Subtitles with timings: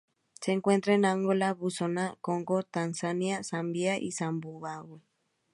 [0.41, 5.03] Se encuentra en Angola, Botsuana, Congo, Tanzania, Zambia y Zimbabue.